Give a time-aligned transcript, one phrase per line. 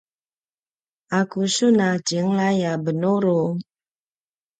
[1.17, 3.41] aqu sun a tjenglay a benuru?